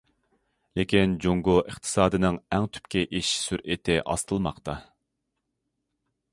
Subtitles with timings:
[0.79, 4.79] لېكىن، جۇڭگو ئىقتىسادىنىڭ ئەڭ تۈپكى ئېشىش سۈرئىتى ئاستىلىماقتا.